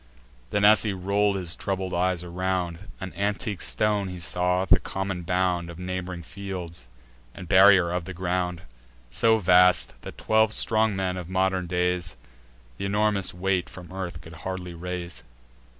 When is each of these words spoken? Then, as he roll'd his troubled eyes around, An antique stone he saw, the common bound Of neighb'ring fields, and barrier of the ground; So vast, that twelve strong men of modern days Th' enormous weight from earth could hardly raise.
Then, 0.49 0.65
as 0.65 0.81
he 0.81 0.93
roll'd 0.93 1.35
his 1.35 1.55
troubled 1.55 1.93
eyes 1.93 2.23
around, 2.23 2.79
An 2.99 3.13
antique 3.13 3.61
stone 3.61 4.07
he 4.07 4.17
saw, 4.17 4.65
the 4.65 4.79
common 4.79 5.21
bound 5.21 5.69
Of 5.69 5.77
neighb'ring 5.77 6.23
fields, 6.23 6.87
and 7.35 7.47
barrier 7.47 7.91
of 7.91 8.05
the 8.05 8.13
ground; 8.15 8.63
So 9.11 9.37
vast, 9.37 9.93
that 10.01 10.17
twelve 10.17 10.53
strong 10.53 10.95
men 10.95 11.17
of 11.17 11.29
modern 11.29 11.67
days 11.67 12.15
Th' 12.79 12.81
enormous 12.81 13.31
weight 13.31 13.69
from 13.69 13.93
earth 13.93 14.21
could 14.21 14.33
hardly 14.41 14.73
raise. 14.73 15.21